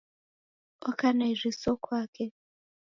Oka 0.89 1.07
na 1.17 1.25
iriso 1.33 1.71
kwake. 1.83 2.25